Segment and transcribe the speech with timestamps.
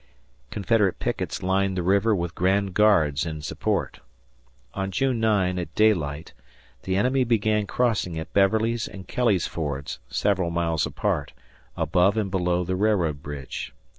[0.49, 3.99] Confederate pickets lined the river with grand guards in support.
[4.73, 6.33] On June 9, at daylight,
[6.81, 11.33] the enemy began crossing at Beverly's and Kelly's fords several miles apart,
[11.77, 13.75] above and below the railroad bridge.